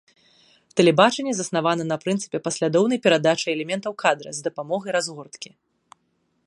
Тэлебачанне 0.79 1.33
заснавана 1.39 1.83
на 1.91 1.97
прынцыпе 2.05 2.37
паслядоўнай 2.47 2.99
перадачы 3.05 3.47
элементаў 3.55 3.91
кадра 4.05 4.29
з 4.39 4.47
дапамогай 4.47 4.91
разгорткі. 4.99 5.49